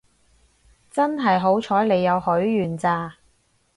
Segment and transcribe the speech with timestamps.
[0.89, 3.17] 真係好彩你有許願咋